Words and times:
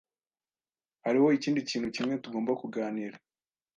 Hariho 1.05 1.27
ikindi 1.37 1.59
kintu 1.69 1.87
kimwe 1.95 2.13
tugomba 2.23 2.51
kuganira. 2.61 3.15